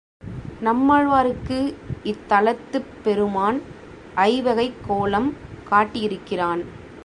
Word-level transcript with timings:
நம்மாழ்வாருக்கு 0.61 1.75
இத்தலத்துப் 2.03 2.89
பெருமான் 3.03 3.61
ஐவகைக் 4.15 4.79
கோலம் 4.87 5.35
காட்டியிருக்கிறான். 5.69 6.61